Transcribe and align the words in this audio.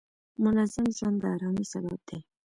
منظم 0.43 0.85
ژوند 0.97 1.17
د 1.21 1.23
آرامۍ 1.33 1.65
سبب 1.73 1.99
دی. 2.07 2.19